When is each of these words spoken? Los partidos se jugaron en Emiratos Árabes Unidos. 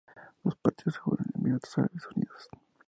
Los 0.43 0.55
partidos 0.55 0.95
se 0.95 0.99
jugaron 0.99 1.27
en 1.35 1.41
Emiratos 1.41 1.77
Árabes 1.77 2.07
Unidos. 2.15 2.49